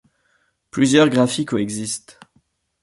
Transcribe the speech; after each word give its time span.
Plusieurs 0.71 1.09
graphies 1.09 1.45
coexistent. 1.45 2.17